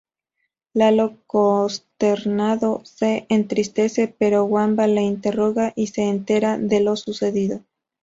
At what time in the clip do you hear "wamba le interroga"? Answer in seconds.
4.45-5.73